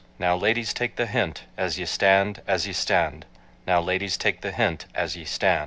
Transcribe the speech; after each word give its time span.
Now, 0.17 0.35
ladies, 0.35 0.73
take 0.73 0.95
the 0.95 1.05
hint, 1.05 1.43
As 1.57 1.77
ye 1.77 1.85
stand, 1.85 2.41
as 2.47 2.65
ye 2.65 2.73
stand, 2.73 3.27
Now, 3.67 3.79
ladies, 3.81 4.17
take 4.17 4.41
the 4.41 4.51
hint, 4.51 4.87
As 4.95 5.15
ye 5.15 5.25
stand. 5.25 5.59